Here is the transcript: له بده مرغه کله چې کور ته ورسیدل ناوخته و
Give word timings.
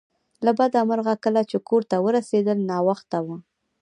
له 0.45 0.51
بده 0.59 0.79
مرغه 0.89 1.15
کله 1.23 1.41
چې 1.49 1.57
کور 1.67 1.81
ته 1.89 1.95
ورسیدل 2.05 2.57
ناوخته 2.71 3.17
و 3.25 3.27